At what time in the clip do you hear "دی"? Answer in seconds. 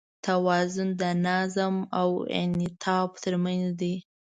3.81-3.95